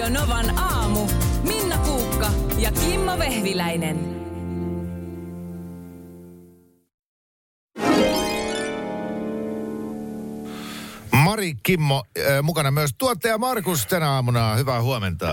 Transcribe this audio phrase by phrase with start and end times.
[0.00, 1.06] Radio Novan aamu.
[1.42, 3.98] Minna Kuukka ja Kimmo Vehviläinen.
[11.12, 14.54] Mari Kimmo äh, mukana myös tuottaja Markus tänä aamuna.
[14.54, 15.26] Hyvää huomenta.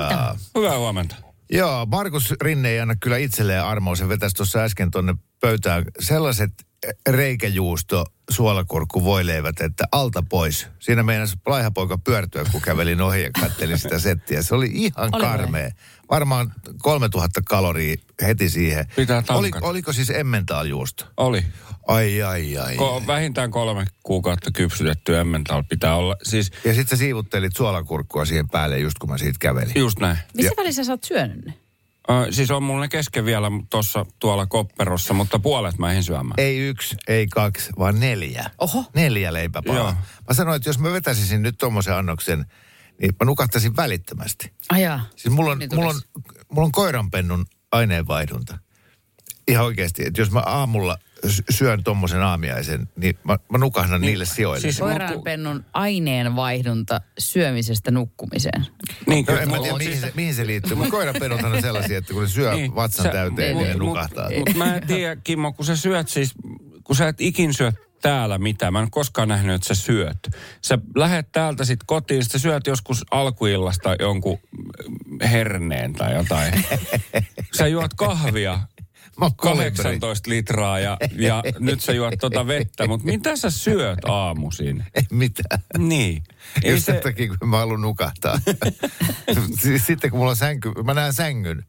[0.57, 1.15] Hyvää huomenta.
[1.49, 3.95] Joo, Markus Rinne ei anna kyllä itselleen armoa.
[3.95, 6.52] Se vetäisi tuossa äsken tuonne pöytään sellaiset
[7.10, 10.68] reikäjuusto suolakurkku voileivät, että alta pois.
[10.80, 14.42] Siinä meinasi laihapoika pyörtyä, kun kävelin ohi ja kattelin sitä settiä.
[14.42, 15.70] Se oli ihan Oli karmea.
[16.09, 18.86] Varmaan 3000 kaloria heti siihen.
[18.95, 21.05] Pitää Oli, oliko siis emmentaalijuusto?
[21.18, 21.45] Oli.
[21.88, 22.76] Ai, ai, ai.
[22.76, 26.16] Ko- vähintään kolme kuukautta kypsytetty emmental pitää olla.
[26.23, 29.72] Siis Ja sitten sä siivuttelit suolakurkkua siihen päälle just kun mä siitä kävelin.
[29.76, 30.17] just näin.
[30.34, 31.54] Missä välissä sä oot syönyt ne?
[32.09, 36.33] Ö, siis on mulla ne kesken vielä tuossa tuolla kopperossa, mutta puolet mä en syömään.
[36.38, 38.49] Ei yksi, ei kaksi, vaan neljä.
[38.57, 38.85] Oho.
[38.95, 39.80] Neljä leipäpalaa.
[39.80, 39.93] Joo.
[40.27, 42.45] Mä sanoin, että jos mä vetäisin nyt tommosen annoksen,
[43.02, 44.53] niin mä nukahtaisin välittömästi.
[44.70, 45.05] Ajaa.
[45.16, 46.02] Siis mulla on, Niin mulla on,
[46.52, 48.58] mulla on koiranpennun aineenvaihdunta.
[49.47, 50.97] Ihan oikeasti, että jos mä aamulla
[51.50, 54.62] syön tommosen aamiaisen, niin mä, mä nukahdan niille sijoille.
[54.62, 58.66] siis- Koiranpennun aineenvaihdunta syömisestä nukkumiseen.
[59.08, 61.62] Niin, No, kyllä, en mä tiedä, mihin, siis- se, mihin se liittyy, mutta koiranpennuthan on
[61.62, 64.30] sellaisia, että kun ne syö niin, vatsan sä- täyteen, niin, niin, ne mut- nukahtaa.
[64.38, 66.34] Mutta mä en tiedä, Kimmo, kun sä syöt siis,
[66.84, 68.73] kun sä et ikin syö täällä mitään.
[68.73, 70.18] Mä en ole koskaan nähnyt, että sä syöt.
[70.62, 74.38] Sä lähet täältä sit kotiin, sit sä syöt joskus alkuillasta jonkun
[75.32, 76.66] herneen tai jotain.
[77.58, 78.60] Sä juot kahvia.
[79.18, 79.72] Mä oon kolibri.
[79.72, 84.86] 18 litraa ja, ja nyt sä juot tota vettä, mutta mitä sä syöt aamuisin?
[84.96, 85.60] Ei mitään.
[85.78, 86.23] Niin.
[86.64, 88.40] Ei Just se, sen takia, kun mä haluan nukahtaa.
[89.86, 91.66] Sitten kun mulla on sänky, mä näen sängyn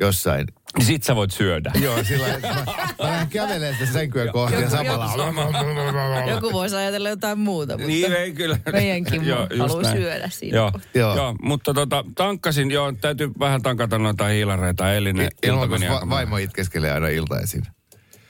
[0.00, 0.46] jossain.
[0.78, 1.72] Niin sit sä voit syödä.
[1.82, 2.64] Joo, sillä mä, mä
[2.98, 6.24] lähden kävelemään sitä sänkyä kohti ja samalla...
[6.30, 8.58] Joku voisi ajatella jotain muuta, mutta Niin ei kyllä.
[8.72, 9.96] meidänkin Joo, haluaa näin.
[9.96, 10.56] syödä siinä.
[10.56, 10.72] Joo.
[10.74, 10.82] Joo.
[10.94, 11.16] joo.
[11.16, 14.92] joo, mutta tota, tankkasin, joo, täytyy vähän tankata noita hiilareita.
[14.94, 17.62] Elinen ilta Ilman, meni va- vaimo itkeskelee aina iltaisin.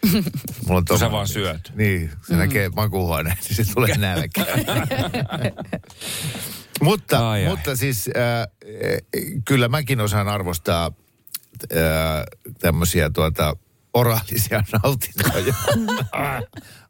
[0.66, 1.72] Mulla on sä vaan syöt.
[1.74, 2.38] Niin, se mm.
[2.38, 4.46] näkee makuuhuoneen, niin se tulee nälkä.
[6.82, 7.50] mutta, Ai, ai.
[7.50, 8.46] mutta siis äh,
[9.44, 10.90] kyllä mäkin osaan arvostaa
[11.72, 12.24] äh,
[12.60, 13.56] tämmöisiä tuota,
[13.94, 15.54] oraalisia nautintoja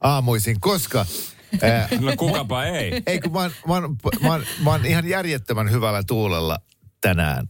[0.00, 1.06] aamuisin, koska...
[1.64, 3.02] Äh, No kukapa ei.
[3.06, 6.58] ei kun mä oon, mä, oon, mä, oon, mä oon ihan järjettömän hyvällä tuulella
[7.00, 7.46] tänään.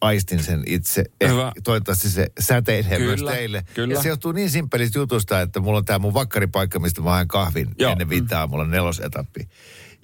[0.00, 1.04] Aistin sen itse.
[1.20, 1.52] Eh, Hyvä.
[1.64, 3.64] toivottavasti se säteilee myös Kyllä, teille.
[3.74, 3.94] kyllä.
[3.94, 7.28] Ja se johtuu niin simppelistä jutusta, että mulla on tää mun vakkaripaikka, mistä mä haen
[7.28, 7.92] kahvin Joo.
[7.92, 9.48] ennen viittaa, mulla on nelosetappi.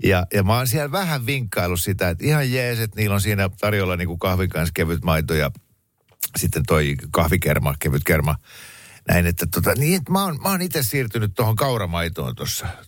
[0.02, 3.50] Ja, ja mä oon siellä vähän vinkkailut sitä, että ihan jees, että niillä on siinä
[3.60, 5.50] tarjolla niinku kahvin kanssa kevyt maito ja
[6.36, 8.34] sitten toi kahvikerma, kevyt kerma.
[9.08, 12.36] Näin, että tota, niin, että mä oon, mä oon itse siirtynyt tuohon kauramaitoon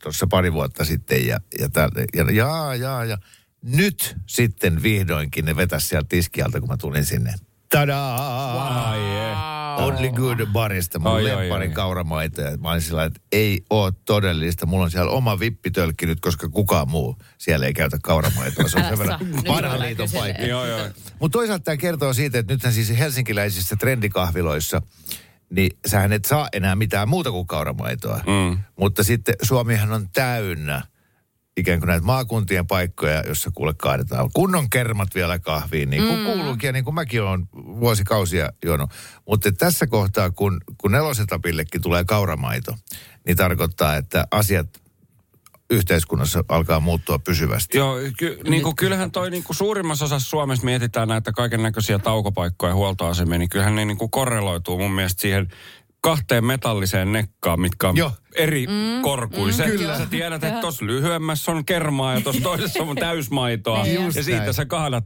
[0.03, 3.19] tuossa pari vuotta sitten ja, ja, täältä, ja, ja, ja, ja
[3.63, 7.35] nyt sitten vihdoinkin ne vetäisi sieltä tiskialta, kun mä tulin sinne.
[7.71, 8.91] Tadaa!
[8.91, 9.35] Ai ei.
[9.77, 11.75] Only Good Barista, mun Ai, ai, lempparin ai.
[11.75, 12.43] kauramaito.
[12.43, 14.67] Ja mä olin sillä että ei oo todellista.
[14.67, 18.69] Mulla on siellä oma vippitölkki nyt, koska kukaan muu siellä ei käytä kauramaitoa.
[18.69, 20.43] Se on sen verran vanhan liiton paikka.
[21.21, 24.83] Mutta toisaalta tämä kertoo siitä, että nythän siis helsinkiläisissä trendikahviloissa,
[25.51, 28.21] niin sähän et saa enää mitään muuta kuin kauramaitoa.
[28.27, 28.59] Mm.
[28.77, 30.83] Mutta sitten Suomihan on täynnä
[31.61, 36.25] ikään kuin näitä maakuntien paikkoja, jossa kuule kaadetaan kunnon kermat vielä kahviin, niin kuin mm.
[36.25, 38.91] kuuluukin ja niin kuin mäkin olen vuosikausia juonut.
[39.27, 42.75] Mutta tässä kohtaa, kun, kun nelosetapillekin tulee kauramaito,
[43.27, 44.81] niin tarkoittaa, että asiat
[45.71, 47.79] yhteiskunnassa alkaa muuttua pysyvästi.
[47.79, 51.99] Joo, ky, niin kuin, kyllähän toi niin kuin suurimmassa osassa Suomessa mietitään näitä kaiken näköisiä
[51.99, 55.49] taukopaikkoja ja huoltoasemia, niin kyllähän ne niin kuin korreloituu mun mielestä siihen
[56.01, 58.13] kahteen metalliseen nekkaan, mitkä on Joo.
[58.35, 59.67] eri mm, korkuiset.
[59.67, 59.99] mm, kyllä.
[59.99, 63.83] Sä tiedät, että tuossa lyhyemmässä on kermaa ja tuossa toisessa on täysmaitoa.
[63.83, 64.55] Niin, just ja siitä näin.
[64.55, 65.05] sä kahdat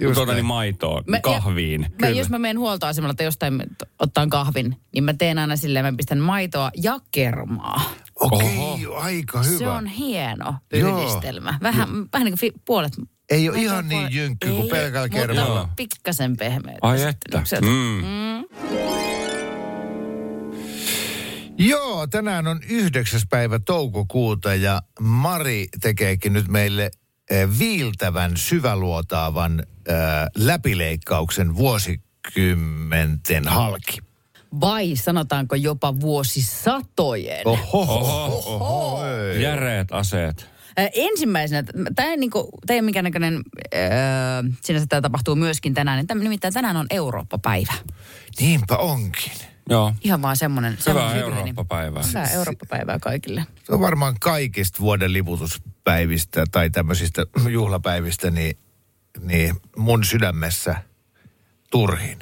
[0.00, 1.80] Just tuota, niin maitoon, Mä- kahviin.
[1.80, 2.10] Mä, Kyllä.
[2.10, 3.62] jos mä menen huoltoasemalla tai jostain
[3.98, 7.82] ottaan kahvin, niin mä teen aina silleen, mä pistän maitoa ja kermaa.
[8.20, 8.94] Okei, Oho.
[8.96, 9.58] aika hyvä.
[9.58, 11.58] Se on hieno yhdistelmä.
[11.62, 12.92] Vähän, vähän niin kuin puolet.
[13.30, 15.68] Ei ole ihan niin puolet- jynkky kuin pelkällä mutta kermalla.
[15.76, 16.78] pikkasen pehmeitä.
[16.82, 17.42] Ai että.
[17.44, 17.66] sieltä.
[17.66, 18.99] Mm.
[21.60, 23.20] Joo, tänään on 9.
[23.30, 26.90] päivä toukokuuta ja Mari tekeekin nyt meille
[27.30, 29.96] eh, viiltävän, syväluotaavan äh,
[30.36, 33.98] läpileikkauksen vuosikymmenten halki.
[34.60, 37.46] Vai sanotaanko jopa vuosisatojen?
[37.46, 38.42] Oho, Oho.
[38.46, 39.42] oho, ei.
[39.42, 40.50] Järeät aseet.
[40.78, 41.64] Ö, Ensimmäisenä,
[41.94, 43.34] tämä ei niinku, tää ei ole mikään näköinen,
[43.74, 43.80] öö,
[44.62, 47.72] sinänsä tämä tapahtuu myöskin tänään, niin täm, nimittäin tänään on Eurooppa-päivä.
[48.40, 49.49] Niinpä onkin.
[49.70, 49.94] Joo.
[50.00, 50.78] Ihan vaan semmoinen.
[50.88, 52.02] Hyvää Eurooppa-päivää.
[52.08, 53.46] Hyvää Eurooppa-päivää kaikille.
[53.64, 58.58] Se on varmaan kaikista vuoden liputuspäivistä tai tämmöisistä juhlapäivistä, niin
[59.20, 60.76] niin mun sydämessä
[61.70, 62.18] turhin.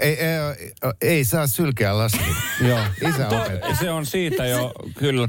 [0.00, 2.20] Ei, ei, ei saa sylkeä lasia.
[2.68, 2.80] joo.
[3.08, 3.76] Isä opetti.
[3.80, 5.26] Se on siitä jo kyllä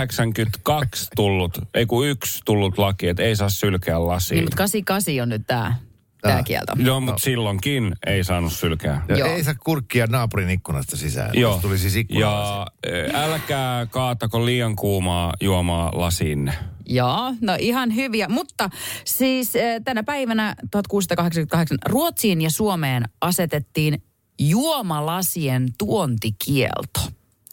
[0.00, 4.44] 1682 tullut, ei kun yksi tullut laki, että ei saa sylkeä Niin, lasiin.
[4.44, 5.74] mutta 88 on nyt tämä
[6.22, 6.44] tää Ah.
[6.44, 6.72] kielto.
[6.78, 9.02] Joo, mutta silloinkin ei saanut sylkeä.
[9.08, 9.28] Ja Joo.
[9.28, 11.30] Ei saa kurkkia naapurin ikkunasta sisään.
[11.34, 11.52] Joo.
[11.52, 12.66] Jos tuli siis ja
[13.14, 16.52] älkää kaatako liian kuumaa juomaa lasiinne.
[16.86, 18.28] Joo, no ihan hyviä.
[18.28, 18.70] Mutta
[19.04, 24.02] siis äh, tänä päivänä 1688 Ruotsiin ja Suomeen asetettiin
[24.38, 27.00] juomalasien tuontikielto.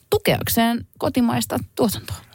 [0.09, 2.28] Tukeakseen kotimaista tuotantoa.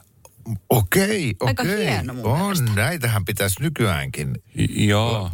[0.70, 1.86] Okei, Aika okei.
[1.86, 2.70] hieno mun On, mielestä.
[2.76, 4.34] näitähän pitäisi nykyäänkin.
[4.54, 5.30] J- joo.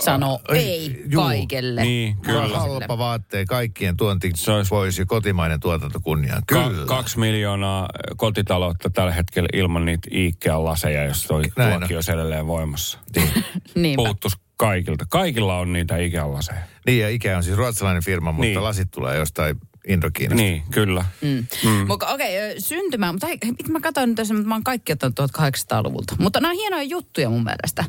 [0.00, 1.22] Sano ei juu.
[1.22, 1.82] kaikelle.
[1.82, 2.58] Niin, kyllä.
[2.58, 6.42] Halpa vaatteen, kaikkien tuonti Se olisi- pois ja kotimainen tuotanto kunniaan.
[6.46, 6.86] Ka- Kyllä.
[6.86, 12.02] kaksi miljoonaa kotitaloutta tällä hetkellä ilman niitä Ikea-laseja, jos toi Näin laki on.
[12.12, 12.98] edelleen voimassa.
[13.74, 14.02] Niinpä.
[14.04, 15.04] Puuttuisi kaikilta.
[15.10, 16.60] Kaikilla on niitä Ikea-laseja.
[16.86, 18.64] Niin ja Ikea on siis ruotsalainen firma, mutta Niin.
[18.64, 19.56] lasit tulee jostain
[19.88, 20.42] Indokiinasta.
[20.42, 21.04] Niin, kyllä.
[21.20, 21.46] Mm.
[21.64, 21.86] Mm.
[21.86, 23.38] Mutta okei, okay, syntymä, mutta hei,
[23.68, 26.16] mä katsoin nyt tässä, mutta mä oon kaikki ottanut 1800-luvulta.
[26.18, 27.84] Mutta nämä on hienoja juttuja mun mielestä.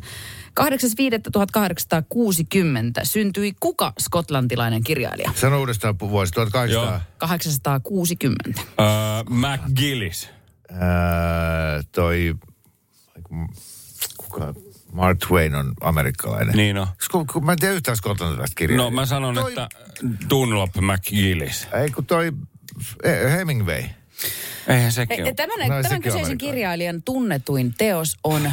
[0.62, 0.66] 8.5.1860
[3.04, 5.32] syntyi kuka skotlantilainen kirjailija?
[5.36, 6.92] Sano uudestaan vuosi 1800.
[6.92, 7.00] Joo.
[7.18, 8.62] 860.
[8.80, 8.86] Öö,
[9.30, 10.30] McGillis.
[10.70, 12.36] Ää, toi,
[14.18, 14.54] kuka,
[14.94, 16.56] Mark Twain on amerikkalainen.
[16.56, 16.88] Niin on.
[17.12, 18.78] Kun, kun, mä en tiedä yhtään skotlantilaista kirjaa.
[18.78, 19.70] No mä sanon, toi, että
[20.30, 21.68] Dunlop McGillis.
[21.84, 22.32] Ei kun toi
[23.04, 23.84] eh, Hemingway.
[24.68, 25.34] Eihän sekin Ei, ole.
[25.34, 28.52] Tämän, No, tämän sekin on kyseisen kirjailijan tunnetuin teos on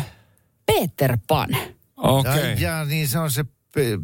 [0.66, 1.48] Peter Pan.
[1.96, 2.32] Okei.
[2.32, 2.52] Okay.
[2.58, 3.44] Ja, niin se on se,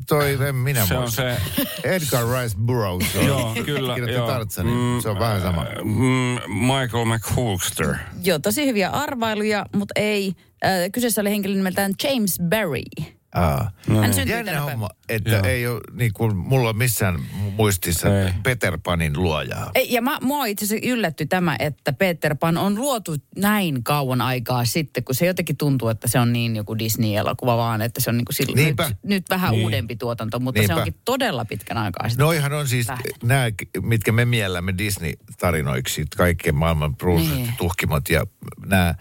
[0.08, 1.36] toi, en minä Se on se,
[1.84, 3.14] Edgar Rice Burroughs.
[3.14, 3.94] joo, kyllä.
[3.94, 4.26] Kirjoitti joo.
[4.26, 5.02] Tarzanin.
[5.02, 5.66] Se on vähän sama.
[5.84, 7.94] Mm, Michael McHolster.
[8.22, 10.32] Joo, tosi hyviä arvailuja, mutta ei.
[10.64, 13.12] Äh, kyseessä oli henkilö nimeltään James Barry.
[13.34, 13.70] Aa.
[14.02, 15.42] Hän syntyi Jännä tänä homma, että Joo.
[15.44, 17.20] ei ole niin kuin mulla on missään
[17.56, 18.32] muistissa Ei.
[18.42, 19.70] Peter Panin luojaa.
[19.74, 24.20] Ei, ja mä, mua itse asiassa yllätty tämä, että Peter Pan on luotu näin kauan
[24.20, 28.10] aikaa sitten, kun se jotenkin tuntuu, että se on niin joku Disney-elokuva vaan, että se
[28.10, 28.90] on niin kuin silloin, nyt, Niinpä.
[29.02, 29.64] nyt vähän Niin.
[29.64, 30.74] uudempi tuotanto, mutta Niinpä.
[30.74, 32.24] se onkin todella pitkän aikaa sitten.
[32.24, 33.08] Noihan on siis Lähti.
[33.22, 33.44] nämä,
[33.82, 37.52] mitkä me miellämme Disney-tarinoiksi, kaikkien maailman Bruce, Niin.
[37.58, 38.26] tuhkimot ja
[38.66, 38.94] nämä,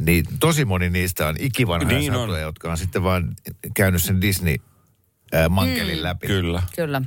[0.00, 2.20] niin tosi moni niistä on ikivanhoja Niin on.
[2.20, 3.36] satuja, jotka on sitten vaan
[3.74, 6.26] käynyt sen Disney-mankelin läpi.
[6.26, 6.62] Kyllä.
[6.76, 7.02] Kyllä.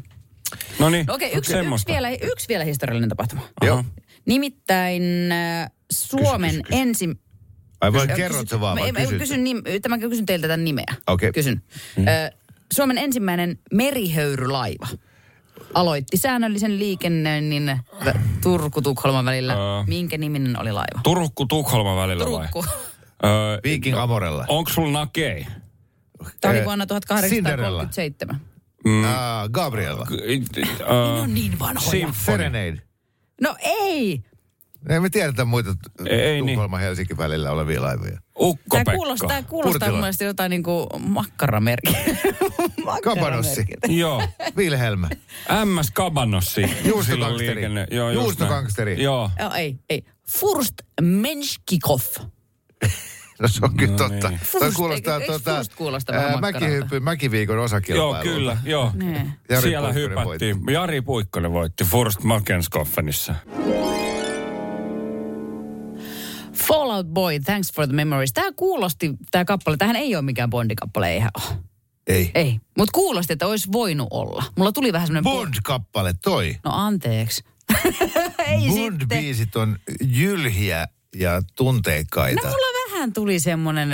[0.80, 3.42] No niin, No okei, yksi, yksi, vielä, yksi vielä historiallinen tapahtuma.
[3.66, 3.86] Joo.
[4.26, 5.04] Nimittäin
[5.92, 6.82] Suomen Kysy, kysy.
[6.82, 7.10] ensi...
[7.82, 9.18] Ai vai Kysy- kerrot kysy- sä vaan mä- vai mä- kysyt?
[9.18, 10.96] kysyn, nim, tämän kysyn teiltä tämän nimeä.
[11.08, 11.32] Okei.
[11.32, 11.62] Kysyn.
[11.98, 12.06] Mm.
[12.74, 14.88] Suomen ensimmäinen merihöyrylaiva
[15.74, 17.80] aloitti säännöllisen liikennöinnin
[18.44, 19.54] Turku-Tukholman välillä.
[19.54, 19.84] Ö.
[19.88, 21.00] Minkä niminen oli laiva?
[21.04, 22.48] Turukku-Tukholma välillä vai?
[22.48, 22.66] Turku.
[23.26, 24.46] Öö, Viking Amorella.
[24.48, 25.46] onko sulla nakei?
[26.42, 26.86] Tämä oli vuonna
[27.30, 27.86] Cinderella.
[27.86, 28.42] 1837.
[28.86, 29.04] Mm.
[29.04, 30.08] Ah, Gabriella.
[30.12, 31.92] Öö, niin vanhoja.
[31.92, 32.14] Symphony.
[32.38, 32.82] Serenade.
[33.42, 34.24] No ei!
[34.90, 35.76] Ei me tiedetä muita
[36.10, 36.56] Ei niin.
[36.56, 38.20] Tukholma Helsinki välillä olevia laivoja.
[38.40, 42.00] Ukko Tämä kuulostaa, tämä kuulostaa mun mielestä jotain niin kuin makkaramerkkiä.
[43.04, 43.66] Kabanossi.
[43.88, 44.24] Joo.
[44.58, 45.02] Wilhelm.
[45.66, 46.62] MS Kabanossi.
[46.86, 47.64] Juustokangsteri.
[47.92, 48.92] Joo, just Juustokangsteri.
[48.94, 49.04] näin.
[49.04, 49.32] Joo.
[49.40, 50.04] Joo, ei, ei.
[50.30, 52.00] Furst Menschkikov.
[53.42, 54.30] No se on kyllä No totta.
[54.30, 54.40] niin.
[54.44, 56.66] Furst, kuulostaa eikö- tuota, Furst kuulosta ää, vähän makkaralta?
[56.66, 58.24] mäkihyppy, mäkiviikon Joo, osakilpailu.
[58.24, 58.92] kyllä, joo.
[58.96, 59.32] Niin.
[59.50, 60.58] Jari Siellä Puikkonen hypättiin.
[60.74, 63.36] Jari Puikkonen voitti Forst Makenskoffenissa.
[66.70, 68.34] Fallout Boy, Thanks for the Memories.
[68.34, 71.58] Tämä kuulosti, tämä kappale, tähän ei ole mikään Bondikappale, eihän ole.
[72.08, 72.32] Ei.
[72.36, 74.44] Ei, mutta kuulosti, että olisi voinut olla.
[74.58, 75.32] Mulla tuli vähän semmoinen...
[75.34, 76.56] Bond-kappale, toi.
[76.66, 77.44] No anteeksi.
[78.48, 78.94] ei sitten.
[78.94, 82.48] Bond-biisit on jylhiä ja tunteikkaita.
[82.48, 83.90] No mulla vähän tuli semmoinen,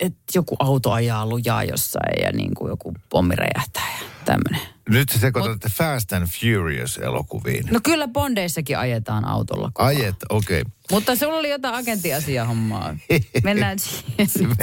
[0.00, 4.68] että joku auto ajaa lujaa jossain ja niin kuin joku pommi räjähtää ja tämmöinen.
[4.88, 7.64] Nyt sä sekoitat Fast and Furious-elokuviin.
[7.70, 9.70] No kyllä Bondeissakin ajetaan autolla.
[9.78, 10.00] ajan.
[10.00, 10.60] Ajet, okei.
[10.60, 10.72] Okay.
[10.90, 12.96] Mutta sulla oli jotain agenttiasiahommaa.
[13.44, 14.56] Mennään siihen.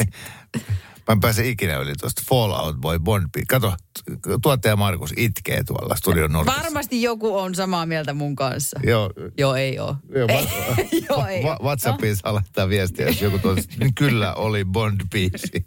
[1.08, 3.26] Mä en pääse ikinä yli tuosta Fallout Boy Bond.
[3.48, 3.74] Kato,
[4.42, 6.62] tuottaja Markus itkee tuolla studion nurkassa.
[6.64, 8.80] Varmasti joku on samaa mieltä mun kanssa.
[8.84, 9.96] Joo, Joo, ei oo.
[10.16, 10.76] Joo, ei, va-
[11.10, 11.60] joo, ei va-.
[11.64, 15.64] WhatsAppiin saa laittaa viestiä, jos joku tuossa, niin kyllä oli Bond-biisi.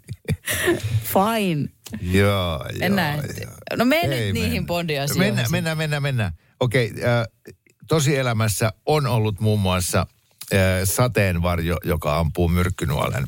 [1.03, 1.69] Fine.
[2.01, 2.65] Joo, joo.
[2.79, 3.19] Mennään.
[3.41, 3.51] joo.
[3.77, 4.67] No Ei niihin mennä.
[4.67, 5.33] Bondi-asioihin.
[5.33, 6.33] Mennään, mennään, mennään, mennään.
[6.59, 7.53] Okei, äh,
[7.87, 10.07] tosielämässä on ollut muun muassa
[10.53, 13.27] äh, sateenvarjo, joka ampuu myrkkynuolen.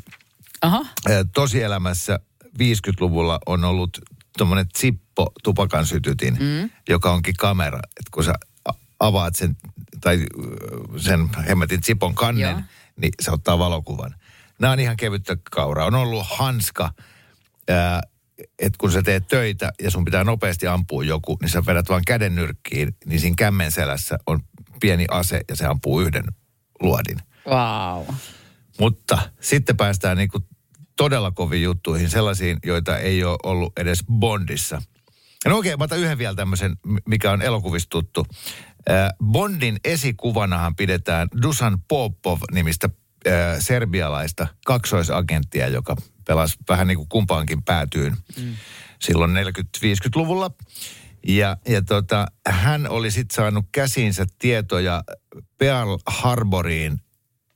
[0.62, 0.80] Aha.
[0.80, 3.98] Äh, tosielämässä 50-luvulla on ollut
[4.38, 6.70] tuommoinen Zippo tupakan sytytin, mm.
[6.90, 7.80] joka onkin kamera.
[8.00, 8.34] Et kun sä
[9.00, 9.58] avaat sen,
[10.02, 12.62] tai äh, sen hemmetin Zipon kannen, Joo.
[12.96, 14.16] niin se ottaa valokuvan.
[14.60, 15.86] Nämä on ihan kevyttä kauraa.
[15.86, 16.94] On ollut hanska,
[18.60, 22.02] että kun sä teet töitä ja sun pitää nopeasti ampua joku, niin sä vedät vaan
[22.08, 24.40] käden nyrkkiin, niin siinä kämmen selässä on
[24.82, 26.24] pieni ase ja se ampuu yhden
[26.82, 27.18] luodin.
[27.48, 28.16] Wow.
[28.80, 30.40] Mutta sitten päästään niinku
[30.98, 34.82] todella koviin juttuihin, sellaisiin, joita ei ole ollut edes Bondissa.
[35.46, 38.28] No okei, mä otan yhden vielä tämmöisen, mikä on elokuvista tuttu.
[39.24, 42.90] Bondin esikuvanahan pidetään Dusan Popov-nimistä
[43.28, 45.96] äh, serbialaista kaksoisagenttia, joka
[46.28, 48.56] pelasi vähän niin kuin kumpaankin päätyyn mm.
[49.02, 50.52] silloin 40-50-luvulla.
[51.28, 55.04] Ja, ja tota, hän oli sitten saanut käsiinsä tietoja
[55.58, 57.02] Pearl Harboriin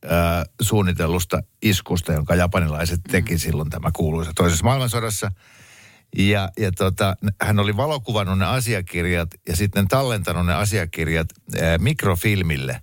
[0.06, 5.32] äh, suunnitellusta iskusta, jonka japanilaiset teki silloin tämä kuuluisa toisessa maailmansodassa.
[6.18, 11.28] Ja, ja tota, hän oli valokuvannut ne asiakirjat ja sitten tallentanut ne asiakirjat
[11.62, 12.82] ää, mikrofilmille,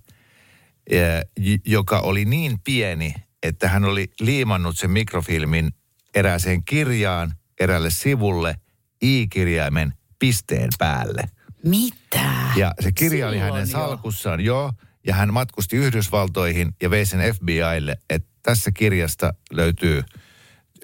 [1.39, 3.13] j- joka oli niin pieni,
[3.43, 5.71] että hän oli liimannut sen mikrofilmin
[6.15, 8.55] erääseen kirjaan, eräälle sivulle,
[9.01, 11.23] i-kirjaimen pisteen päälle.
[11.63, 12.31] Mitä?
[12.55, 13.71] Ja se kirja oli Silloin hänen jo.
[13.71, 14.73] salkussaan, joo.
[15.07, 20.03] Ja hän matkusti Yhdysvaltoihin ja vei sen FBIlle, että tässä kirjasta löytyy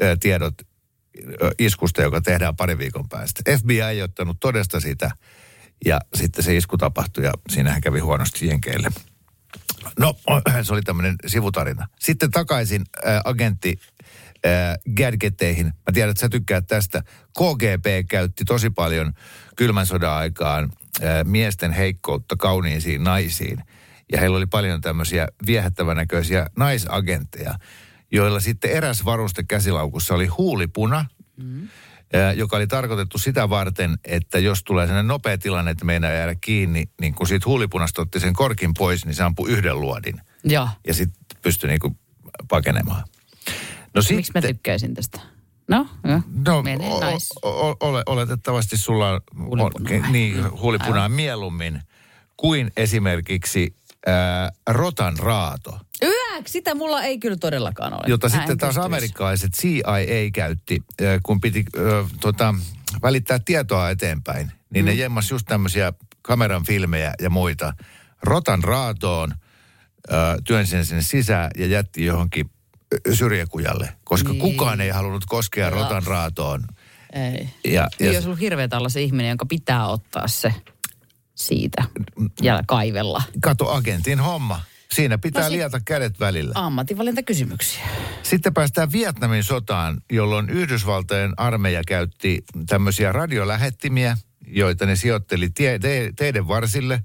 [0.02, 0.54] ö, tiedot
[1.60, 3.58] iskusta, joka tehdään pari viikon päästä.
[3.58, 5.12] FBI ei ottanut todesta sitä
[5.86, 8.90] ja sitten se isku tapahtui ja siinähän kävi huonosti jenkeille.
[10.00, 10.16] No,
[10.64, 11.88] se oli tämmöinen sivutarina.
[12.00, 13.80] Sitten takaisin äh, agentti
[14.46, 15.66] äh, gadgetteihin.
[15.66, 17.04] Mä tiedän, että sä tykkäät tästä.
[17.38, 19.14] KGB käytti tosi paljon
[19.56, 23.64] kylmän sodan aikaan äh, miesten heikkoutta kauniisiin naisiin.
[24.12, 27.56] Ja heillä oli paljon tämmöisiä viehättävän näköisiä naisagentteja,
[28.12, 31.06] joilla sitten eräs varuste käsilaukussa oli huulipuna,
[31.38, 31.68] mm.
[32.36, 36.90] Joka oli tarkoitettu sitä varten, että jos tulee sellainen nopea tilanne, että meinaa jäädä kiinni,
[37.02, 40.22] niin kun siitä huulipunasta otti sen korkin pois, niin se ampui yhden luodin.
[40.44, 40.70] Joo.
[40.88, 41.98] Ja sitten pystyi niinku
[42.48, 43.04] pakenemaan.
[43.94, 45.20] No Miksi mä tykkäisin tästä?
[45.68, 46.22] No, joo.
[46.48, 46.64] No,
[47.44, 50.00] o- o- ole, oletettavasti sulla on Huulipunaa.
[50.06, 51.82] on- niin, huulipunaa mieluummin
[52.38, 53.76] kuin esimerkiksi
[54.06, 58.02] ää, rotan raato, Yäk, sitä mulla ei kyllä todellakaan ole.
[58.08, 58.86] jota Mä sitten en taas pystyisi.
[58.86, 60.84] amerikkalaiset CIA käytti,
[61.24, 62.56] kun piti ää, tota,
[63.02, 64.52] välittää tietoa eteenpäin.
[64.70, 64.90] Niin mm.
[64.90, 67.74] ne jemmas just tämmöisiä kameran filmejä ja muita
[68.24, 69.34] rotan raatoon,
[70.10, 72.50] ää, työnsi sen sinne sisään ja jätti johonkin
[73.14, 74.42] syrjäkujalle, koska Niin.
[74.42, 75.76] kukaan ei halunnut koskea Joo.
[75.84, 76.64] rotan raatoon.
[77.14, 77.50] Ei.
[77.74, 80.54] Ja, Niin ja, jos sulla hirveetä olla se ihminen, jonka pitää ottaa se
[81.36, 81.84] siitä
[82.42, 83.24] ja kaivella.
[83.42, 84.62] kato agentin homma.
[84.94, 86.52] Siinä pitää No no sit- liata kädet välillä.
[86.56, 87.86] Ammatinvalintakysymyksiä.
[88.24, 94.18] Sitten päästään Vietnamin sotaan, jolloin Yhdysvaltojen armeija käytti tämmöisiä radiolähettimiä,
[94.48, 97.04] joita ne sijoitteli tie, te, teiden varsille,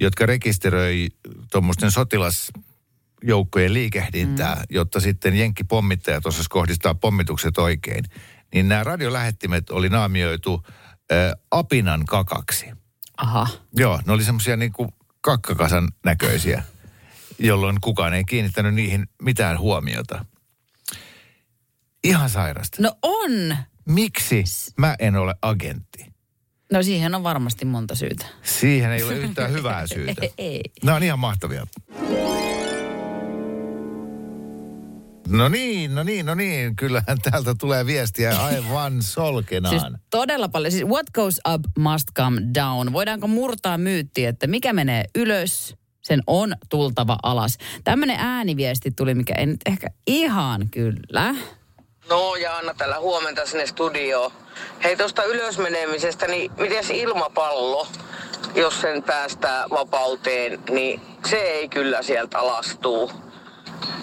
[0.00, 1.08] jotka rekisteröi
[1.50, 4.62] tuommoisten sotilasjoukkojen liikehdintää, mm.
[4.70, 8.04] jotta sitten jenkkipommittajat osas kohdistaa pommitukset oikein.
[8.54, 12.66] Niin nämä radiolähettimet oli naamioitu äh, apinan kakaksi.
[13.16, 13.46] Aha.
[13.76, 16.62] Joo, ne oli semmoisia niinku kakkakasan näköisiä,
[17.38, 20.24] jolloin kukaan ei kiinnittänyt niihin mitään huomiota.
[22.04, 22.82] Ihan sairasta.
[22.82, 23.56] No on.
[23.88, 24.44] Miksi
[24.78, 26.14] mä en ole agentti?
[26.72, 28.26] No siihen on varmasti monta syytä.
[28.42, 30.22] Siihen ei ole yhtään hyvää syytä.
[30.38, 30.60] Ei.
[30.84, 31.66] Nämä on ihan mahtavia.
[35.28, 36.76] No niin, no niin, no niin.
[36.76, 39.80] Kyllähän täältä tulee viestiä aivan solkenaan.
[39.80, 40.72] Siis todella paljon.
[40.72, 42.92] Siis what goes up must come down.
[42.92, 47.58] Voidaanko murtaa myytti, että mikä menee ylös, sen on tultava alas.
[47.84, 51.34] Tämmöinen ääniviesti tuli, mikä ei nyt ehkä ihan kyllä.
[52.08, 54.32] No Jaana, tällä huomenta sinne studioon.
[54.84, 57.86] Hei tuosta ylösmenemisestä, niin mites ilmapallo,
[58.54, 63.10] jos sen päästää vapauteen, niin se ei kyllä sieltä alastuu.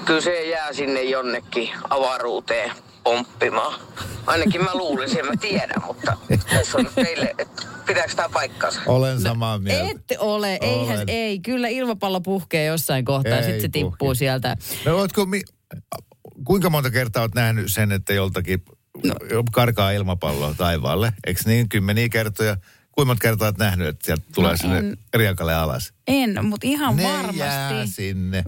[0.06, 2.72] Kyllä se jää sinne jonnekin avaruuteen
[3.04, 3.80] pomppimaan.
[4.28, 6.18] Ainakin mä luulisin, en mä tiedän, mutta
[6.50, 8.82] tässä on teille, että pitääkö tämä paikkansa?
[8.86, 9.92] Olen samaa mieltä.
[9.92, 11.10] Et ole, eihän, Olen.
[11.10, 11.40] ei.
[11.40, 14.16] Kyllä ilmapallo puhkee jossain kohtaa, Ei sitten se tippuu puhke.
[14.16, 14.58] sieltä.
[14.86, 15.42] No ootko, mi-
[16.46, 18.64] kuinka monta kertaa olet nähnyt sen, että joltakin
[19.04, 19.14] no.
[19.52, 21.14] karkaa ilmapalloa taivaalle?
[21.28, 22.58] Eikö niin kymmeniä kertoja?
[22.92, 24.98] Kuinka monta kertaa olet nähnyt, että sieltä tulee No sinne en.
[25.14, 25.94] riakalle alas?
[26.08, 27.40] En, mutta ihan ne varmasti.
[27.40, 28.44] jää sinne.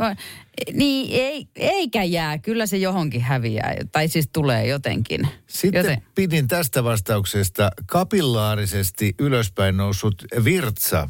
[0.74, 2.38] Niin, ei, eikä jää.
[2.38, 3.76] Kyllä se johonkin häviää.
[3.92, 5.28] Tai siis tulee jotenkin.
[5.48, 11.10] Sitten Joten, pidin tästä vastauksesta kapillaarisesti ylöspäin noussut virtsa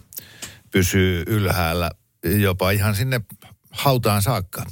[0.71, 1.91] pysyy ylhäällä
[2.39, 3.21] jopa ihan sinne
[3.69, 4.65] hautaan saakka.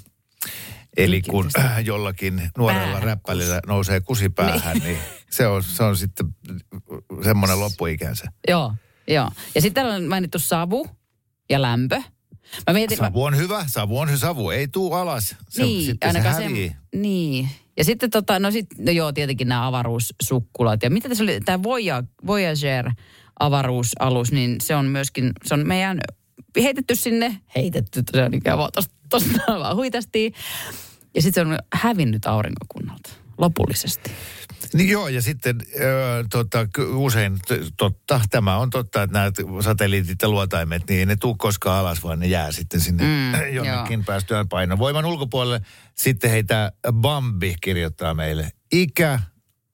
[0.97, 1.49] Eli kun
[1.83, 4.97] jollakin nuorella Päähän räppälillä nousee kusi päähän, niin,
[5.31, 6.25] se, on, se on sitten
[7.23, 8.31] semmoinen loppuikänsä.
[8.47, 8.73] joo,
[9.07, 9.29] joo.
[9.55, 10.87] Ja sitten on mainittu savu
[11.49, 12.01] ja lämpö.
[12.67, 15.35] Mä mietin, Savu on hyvä, savu on savu, ei tuu alas.
[15.49, 16.69] Se, niin, sitten se ainakaan hävii.
[16.69, 17.49] se, niin.
[17.77, 20.83] Ja sitten tota, no sit, no joo, tietenkin nämä avaruussukkulat.
[20.83, 21.63] Ja mitä tässä oli, tämä
[22.27, 22.91] Voyager
[23.39, 25.99] avaruusalus, niin se on myöskin, se on meidän
[26.55, 30.33] heitetty sinne, heitetty tosiaan ikään vaan tosta, tosta vaan huitastiin.
[31.15, 33.09] Ja sitten se on hävinnyt aurinkokunnalta
[33.41, 34.11] lopullisesti.
[34.73, 39.31] Niin joo, ja sitten ö, tota, usein t- totta, tämä on totta, että nämä
[39.63, 43.33] satelliitit ja luotaimet, niin ei ne tuu koskaan alas, vaan ne jää sitten sinne Mm,
[43.55, 45.61] jonnekin päästöön painovoiman ulkopuolelle.
[45.95, 48.51] Sitten heitä Bambi kirjoittaa meille.
[48.71, 49.19] Ikä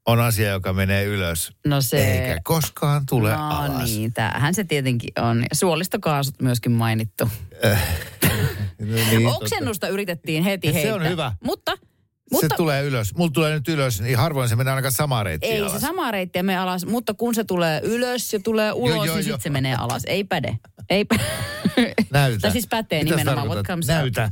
[0.06, 1.98] on asia, joka menee ylös, No se...
[2.14, 3.90] eikä koskaan tule no alas.
[3.90, 5.46] niin, tämähän se tietenkin on.
[5.54, 7.30] Suolistokaasut myöskin mainittu.
[8.80, 10.96] No niin, Oksennusta yritettiin heti Se heittää.
[10.96, 11.32] on hyvä.
[11.44, 11.87] Mutta, totta.
[12.32, 13.16] Mutta Se tulee ylös.
[13.16, 15.72] Mulla tulee nyt ylös, niin harvoin se menee ainakaan samaa reittiä ei alas.
[15.72, 19.08] se sama reitti mene alas, mutta kun se tulee ylös ja tulee ulos, joo, niin
[19.08, 19.22] joo.
[19.22, 20.04] sitten se menee alas.
[20.06, 20.58] Ei päde.
[20.90, 21.24] Ei päde.
[22.12, 22.40] Näytä.
[22.40, 23.48] Tai siis pätee Mitä sä nimenomaan.
[23.48, 23.68] What tarkoitat?
[23.68, 24.32] comes Näytä.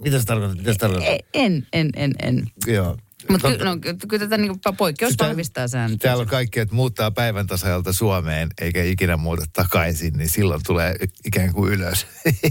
[0.00, 0.56] Mitä se tarkoittaa?
[0.58, 1.12] Mitä se tarkoittaa?
[1.12, 2.42] Ei, En, en, en, en.
[2.66, 2.96] Joo.
[3.30, 5.98] Mutta kyllä, no, ky- kyllä tätä niinku poikkeus Sitä- vahvistaa sääntöä.
[6.08, 10.96] Täällä on kaikki, että muuttaa päivän tasajalta Suomeen eikä ikinä muuta takaisin, niin silloin tulee
[11.24, 12.06] ikään kuin ylös.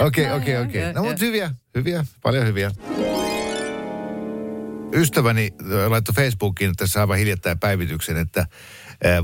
[0.00, 0.92] Okei, okei, okei.
[0.92, 2.70] No mutta hyviä, hyviä, paljon hyviä.
[4.92, 5.50] Ystäväni
[5.88, 8.46] laittoi Facebookiin tässä aivan hiljattain päivityksen, että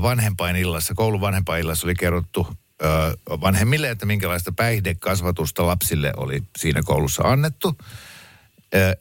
[0.01, 2.47] vanhempainillassa, koulun vanhempainillassa oli kerrottu
[3.27, 7.77] vanhemmille, että minkälaista päihdekasvatusta lapsille oli siinä koulussa annettu.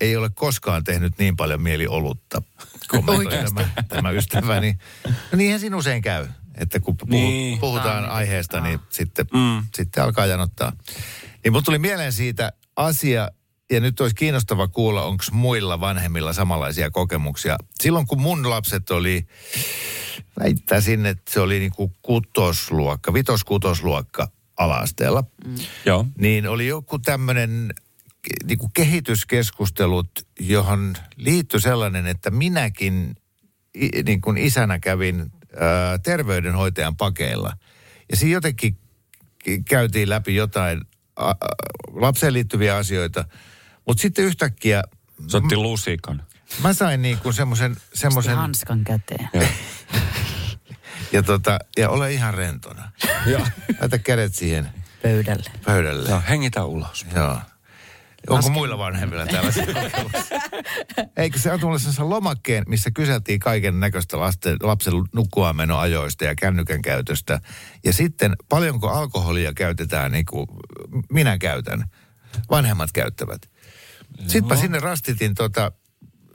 [0.01, 2.43] Ei ole koskaan tehnyt niin paljon mieli olutta,
[2.89, 4.79] kommentoi tämä, tämä ystäväni.
[5.07, 6.27] No niinhän siinä usein käy,
[6.59, 7.59] että kun puhu, Niin.
[7.59, 9.67] puhutaan aiheesta, niin sitten, Mm.
[9.75, 10.73] sitten alkaa janottaa.
[11.45, 13.29] Niin mun tuli mieleen siitä asia,
[13.73, 17.57] ja nyt olisi kiinnostava kuulla, onko muilla vanhemmilla samanlaisia kokemuksia.
[17.83, 19.27] Silloin kun mun lapset oli,
[20.39, 25.25] väittäisin, että se oli niinku kutosluokka, vitos-kutosluokka ala-asteella,
[25.85, 26.07] Joo.
[26.19, 27.75] niin oli joku tämmöinen
[28.45, 33.17] niinku kehityskeskustelut, johon liittyi sellainen, että minäkin
[34.05, 37.53] niin kuin isänä kävin ää, terveydenhoitajan pakeilla.
[38.11, 38.79] Ja siinä jotenkin
[39.69, 40.81] käytiin läpi jotain
[41.17, 41.33] a,
[41.93, 43.25] lapseen liittyviä asioita,
[43.87, 44.83] mutta sitten yhtäkkiä
[45.29, 46.23] Se otti lusikan.
[46.63, 49.29] mä sain niin kuin semmoisen, semmoisen Hanskan käteen.
[49.35, 49.45] Joo.
[51.13, 52.93] ja, tota, ja ole ihan rentona.
[53.81, 54.69] Laita kädet siihen
[55.03, 55.51] Pöydälle.
[55.65, 56.09] pöydälle.
[56.09, 57.07] Joo, hengitä ulos.
[57.15, 57.39] Joo.
[58.29, 59.65] Onko muilla vanhemmilla tällaisia?
[61.17, 67.41] Eikö se on sellaisen lomakkeen, missä kyseltiin kaiken näköistä lasten, lapsen nukkuamenoajoista ja kännykän käytöstä.
[67.85, 70.47] Ja sitten paljonko alkoholia käytetään, niin kuin
[71.13, 71.85] minä käytän,
[72.51, 73.43] vanhemmat käyttävät.
[74.21, 75.73] Sittenpä sinne rastitin tota,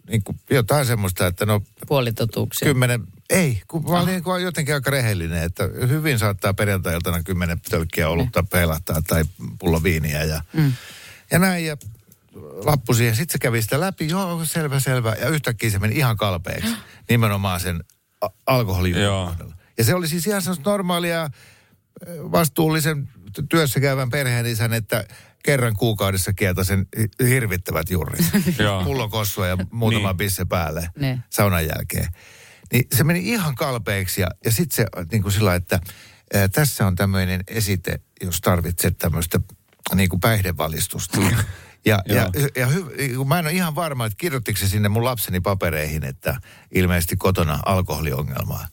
[0.09, 2.65] niin kuin jotain semmoista, että no Puolitotuuksia.
[2.65, 7.61] kymmenen, ei, kun mä olin niin kuin jotenkin aika rehellinen, että hyvin saattaa perjantai-iltana kymmenen
[7.69, 9.23] tölkkiä olutta peilahtaa tai
[9.59, 10.73] pullo viiniä ja, mm.
[11.35, 11.77] Ja näin ja
[12.65, 13.15] lappu siihen.
[13.15, 16.75] Sitten se kävi sitä läpi, joo selvä selvä ja yhtäkkiä se meni ihan kalpeeksi
[17.09, 17.83] nimenomaan sen
[18.21, 18.95] a- alkoholin.
[19.77, 21.29] Ja se oli siis ihan semmoista normaalia ö,
[22.31, 23.09] vastuullisen
[23.49, 25.05] työssä käyvän perheen isän, että
[25.43, 26.85] kerran kuukaudessa kieltäisen
[27.27, 28.25] hirvittävät jurrit.
[28.59, 28.83] Joo.
[28.83, 30.17] Pullo kossua ja muutama Niin.
[30.17, 31.23] pisse päälle Ne.
[31.29, 32.07] saunan jälkeen.
[32.73, 35.79] Niin se meni ihan kalpeeksi ja, ja sitten se niin kuin sillä että
[36.33, 39.39] ää, tässä on tämmöinen esite, jos tarvitset tämmöistä
[39.95, 41.17] niin kuin päihdevalistusta.
[41.85, 42.29] Ja, ja, Joo.
[42.55, 42.83] ja hy,
[43.17, 46.37] kun mä en ole ihan varma, että kirjoittiko se sinne mun lapseni papereihin, että
[46.71, 48.67] ilmeisesti kotona alkoholiongelmaa.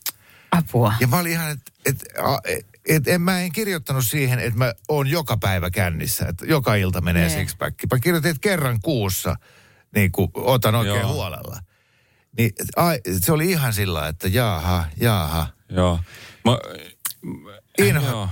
[0.51, 0.94] Apua.
[1.01, 2.05] Ja mä olin ihan, että et,
[2.44, 6.75] et, et, en, mä en kirjoittanut siihen, että mä oon joka päivä kännissä, että joka
[6.75, 7.38] ilta menee Nee.
[7.38, 7.77] sixpack.
[7.92, 9.37] Mä kirjoitin, että kerran kuussa
[9.94, 11.12] niin kuin, otan oikein Joo.
[11.12, 11.59] huolella.
[12.38, 15.46] Niin ai, se oli ihan sillä että jaaha, jaaha.
[15.68, 16.01] Joo.
[16.44, 16.51] Mä,
[17.79, 18.29] Inho, Joo.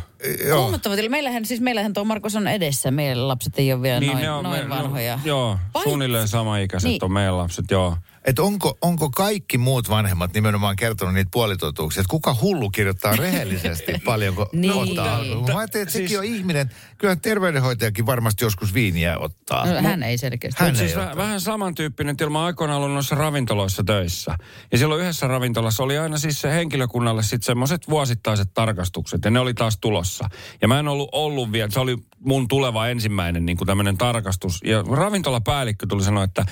[0.48, 0.70] joo.
[1.08, 2.90] Meillähän, siis meillähän tuo Markus on edessä.
[2.90, 5.16] Meidän lapset ei ole vielä noin, Niin, ne on noin me- vanhoja.
[5.16, 6.92] No, joo, Vai- suunnilleen samaikäiset Niin.
[6.92, 7.04] niin.
[7.04, 7.96] on meidän lapset, joo.
[8.24, 13.92] Että onko, onko kaikki muut vanhemmat nimenomaan kertonut niitä puolitotuuksia, että kuka hullu kirjoittaa rehellisesti
[14.04, 14.72] paljonko Niin.
[14.72, 15.54] ottaa alkoholia.
[15.54, 16.70] Mä ajattelin, että sekin Siis- on ihminen.
[16.98, 19.66] Kyllä terveydenhoitajakin varmasti joskus viiniä ottaa.
[19.66, 20.60] No, hän ei selkeästi.
[20.64, 24.36] Hän- ei siis ole väh, vähän samantyyppinen tilma aikoinaan ollut noissa ravintoloissa töissä.
[24.72, 29.24] Ja silloin yhdessä ravintolassa oli aina siis se henkilökunnalle sitten semmoiset vuosittaiset tarkastukset.
[29.24, 30.28] Ja ne oli taas tulossa.
[30.62, 34.60] Ja mä en ollut ollut vielä, se oli mun tuleva ensimmäinen niin tämmöinen tarkastus.
[34.64, 36.46] Ja ravintolapäällikkö tuli sanoa, että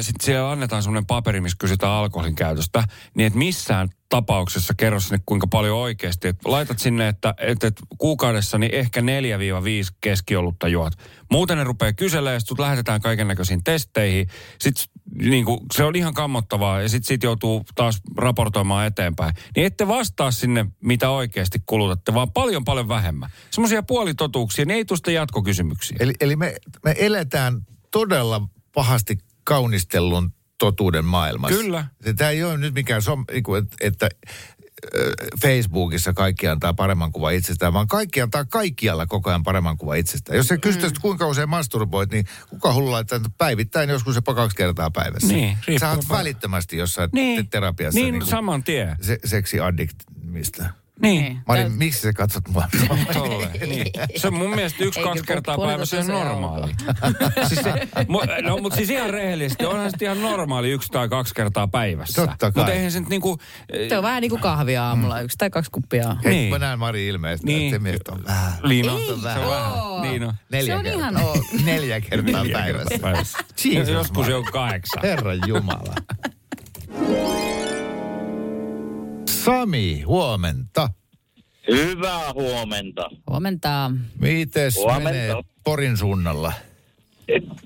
[0.00, 2.84] sitten siellä annetaan semmoinen paperi, missä kysytään alkoholin käytöstä,
[3.14, 6.28] niin että missään tapauksessa kerro sinne kuinka paljon oikeasti.
[6.28, 9.04] Et laitat sinne, että, että, että kuukaudessa niin ehkä 4-5
[10.00, 10.92] keskiolutta juot.
[11.30, 14.28] Muuten ne rupeaa kyselemään ja sitten lähetetään kaiken näköisiin testeihin.
[14.60, 14.84] Sitten
[15.22, 19.34] niin kuin, se on ihan kammottavaa ja sitten sit joutuu taas raportoimaan eteenpäin.
[19.56, 23.30] Niin ette vastaa sinne, mitä oikeasti kulutatte, vaan paljon paljon vähemmän.
[23.50, 25.96] Semmoisia puolitotuuksia, niin ei tule jatkokysymyksiä.
[26.00, 31.58] Eli, eli me, me eletään todella pahasti kaunistelun totuuden maailmassa.
[31.58, 31.84] Kyllä.
[32.16, 33.24] Tämä ei ole nyt mikään, som,
[33.80, 34.08] että,
[35.42, 40.36] Facebookissa kaikki antaa paremman kuvan itsestään, vaan kaikki antaa kaikkialla koko ajan paremman kuvan itsestään.
[40.36, 41.00] Jos se kysytään, mm.
[41.02, 45.32] kuinka usein masturboit, niin kuka hullu laittaa että päivittäin joskus jopa kaksi kertaa päivässä.
[45.32, 48.00] Niin, Sä oot välittömästi jossain Niin, te- terapiassa.
[48.00, 48.96] niin, niinku saman tien.
[49.00, 50.64] se, seksiaddiktimista.
[51.02, 51.38] Niin.
[51.48, 52.68] Marin, miksi sä katsot mua?
[53.12, 53.86] Tolle, niin.
[54.16, 56.18] Se on mun mielestä yksi, Ei kaksi kertaa päivässä se on.
[56.26, 56.72] normaali.
[57.48, 61.34] siis se, mu- no, mutta siis ihan rehellisesti, onhan se ihan normaali yksi tai kaksi
[61.34, 62.26] kertaa päivässä.
[62.26, 62.60] Totta kai.
[62.60, 63.38] Mutta eihän se nyt niinku...
[63.88, 66.16] Se on vähän niin kuin kahvia aamulla, yksi tai kaksi kuppia.
[66.24, 66.50] Hei, Niin.
[66.50, 67.62] mä näen Mari ilmeisesti, Niin.
[67.66, 68.52] että se mielestä on vähän.
[68.62, 69.72] Liino, Ei se on vähän.
[70.02, 70.34] Niin on.
[70.52, 71.00] Neljä Se on kertaa.
[71.00, 71.36] ihan ok.
[71.64, 72.98] Neljä kertaa päivässä.
[73.02, 73.38] päivässä.
[73.92, 74.30] Joskus Mari.
[74.32, 75.02] jo kahdeksan.
[75.02, 75.94] Herran Jumala.
[79.46, 80.88] Sami, huomenta.
[81.72, 83.10] Hyvää huomenta.
[83.30, 83.90] Huomenta.
[84.20, 85.04] Mites Huomenta.
[85.10, 86.52] menee Porin suunnalla?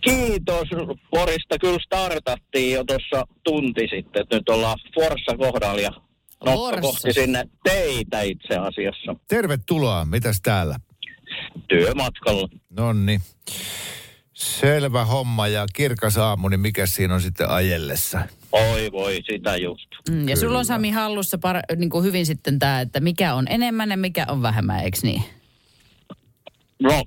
[0.00, 0.68] Kiitos.
[1.10, 4.26] Porista kyllä startattiin jo tuossa tunti sitten.
[4.32, 5.90] Nyt ollaan Forssa kohdalla ja
[6.80, 10.76] kohti sinne teitä itse asiassa Tervetuloa, mitäs täällä?
[11.68, 12.48] työmatkalla.
[12.70, 13.20] Nonni.
[14.32, 18.20] Selvä homma ja kirkas aamu, niin mikä siinä on sitten ajellessa?
[18.52, 19.88] Oi voi, sitä just.
[20.10, 23.46] Mm, ja sulla on Sami hallussa par, niin kuin hyvin sitten tämä, että mikä on
[23.48, 25.22] enemmän ja mikä on vähemmän, eikö niin?
[26.82, 27.04] No,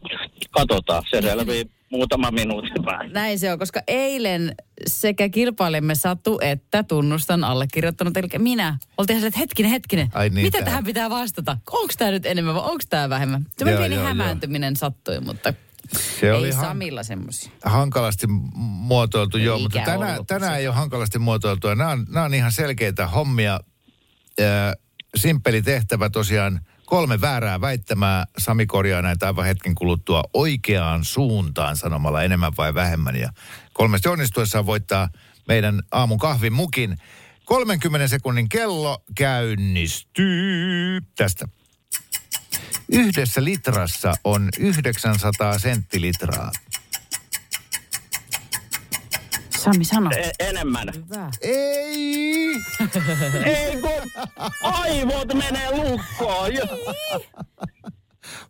[0.51, 1.03] katsotaan.
[1.09, 3.13] Se selvii muutama minuutin päästä.
[3.13, 4.55] Näin se on, koska eilen
[4.87, 8.77] sekä kilpailimme Satu että tunnustan allekirjoittanut, eli minä.
[8.97, 10.65] Oltiin että hetkinen, hetkinen, Ai niin, mitä tää.
[10.65, 11.57] tähän pitää vastata?
[11.71, 13.45] Onko tämä nyt enemmän vai onko tämä vähemmän?
[13.57, 15.53] Se Joo, pieni joo, hämääntyminen sattui, mutta
[15.91, 17.51] Se ei oli han- Samilla semmoisia.
[17.65, 18.27] hankalasti
[18.63, 21.67] muotoiltu, joo, mutta tänään, tänään ei ole hankalasti muotoiltu.
[21.75, 23.59] Nämä on, nämä on ihan selkeitä hommia.
[24.41, 24.73] Ää,
[25.15, 26.59] simppeli tehtävä tosiaan.
[26.85, 28.25] Kolme väärää väittämää.
[28.37, 33.15] Sami korjaa näitä aivan hetken kuluttua oikeaan suuntaan sanomalla enemmän vai vähemmän.
[33.15, 33.29] Ja
[33.73, 35.09] kolmesti onnistuessaan voittaa
[35.47, 36.97] meidän aamun kahvin mukin.
[37.45, 41.47] 30 sekunnin kello käynnistyy tästä.
[42.91, 46.51] Yhdessä litrassa on 900 senttilitraa.
[49.63, 50.09] Sami, sano.
[50.17, 50.87] E- enemmän.
[50.95, 51.31] Hyvä.
[51.41, 52.55] Ei!
[53.45, 54.11] Ei kun
[54.61, 56.51] aivot menee lukkoon.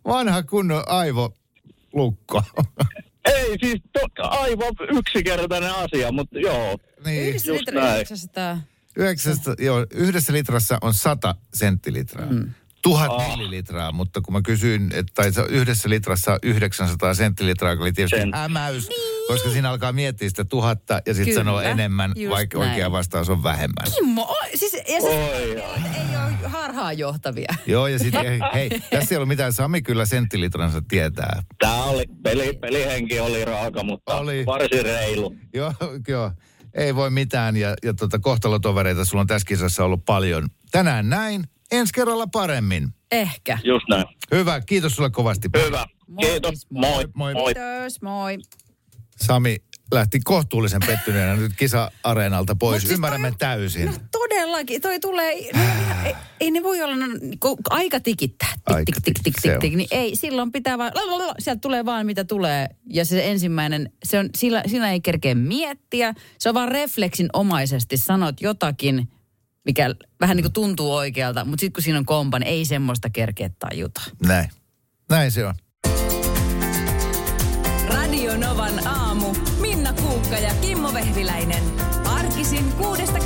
[0.06, 2.44] Vanha kunnon aivolukko.
[3.26, 6.78] Ei siis to, aivan yksinkertainen asia, mutta joo.
[7.06, 7.30] niin.
[7.30, 7.96] Yhdessä litra näin.
[7.96, 8.62] 900.
[8.96, 12.32] Yhdeksästä, joo, yhdessä litrassa on 100 senttilitraa.
[12.32, 12.54] Mm.
[12.84, 18.34] Tuhat millilitraa, mutta kun mä kysyin, että yhdessä litrassa on 900 senttilitraa, oli tietysti Sen-
[18.34, 18.90] hämäys,
[19.28, 22.72] koska siinä alkaa miettiä sitä tuhatta ja sitten sanoo enemmän, just vaikka näin.
[22.72, 23.92] oikea vastaus on vähemmän.
[23.96, 27.54] Kimmo, oi, siis, ja se, Oi, ei, ei ole harhaanjohtavia.
[27.66, 31.44] Joo, ja sitten hei, tässä ei ollut mitään, Sami kyllä senttilitransa tietää.
[31.60, 34.46] Tää oli, peli, pelihenki oli raaka, mutta Oli.
[34.46, 35.36] varsin reilu.
[35.54, 35.74] Joo,
[36.08, 36.32] joo.
[36.74, 40.48] Ei voi mitään ja, ja tota, kohtalotovereita sulla on tässä kisassa ollut paljon.
[40.72, 42.90] Tänään näin, ensi kerralla paremmin.
[43.12, 43.58] Ehkä.
[43.64, 44.06] Just näin.
[44.32, 45.50] Hyvä, kiitos sulle kovasti.
[45.66, 45.86] Hyvä.
[46.08, 46.68] Moi, Kiitos.
[46.72, 46.90] moi.
[46.92, 47.06] Moi.
[47.16, 47.34] Moi.
[47.34, 47.54] Moi.
[47.54, 48.38] Kiitos, moi.
[49.18, 49.56] Sami
[49.92, 52.82] lähti kohtuullisen pettyneenä nyt kisa-areenalta pois.
[52.82, 53.86] Siis Ymmärrämme toi on- täysin.
[53.86, 57.06] No todellakin, toi tulee, no, ihan, ei, ei ne voi olla, no,
[57.40, 60.92] kun aika tikittää, tik, Aika tik, tik, tik, tik- tik, niin ei, silloin pitää vaan,
[60.96, 62.68] lalalala, sieltä tulee vaan mitä tulee.
[62.90, 67.98] Ja se ensimmäinen, se on, sillä, siinä ei kerkeä miettiä, se on vaan refleksin omaisesti,
[67.98, 69.08] sanot jotakin,
[69.66, 73.10] mikä vähän niin kuin tuntuu oikealta, mutta sitten kun siinä on kompa, niin ei semmoista
[73.10, 74.02] kerkeä tajuta.
[74.26, 74.50] Näin.
[75.10, 75.54] Näin se on.
[77.88, 79.36] Radio Novan aamu.
[79.62, 81.64] Minna Kuukka ja Kimmo Vehviläinen.
[82.06, 83.23] Arkisin kuudesta.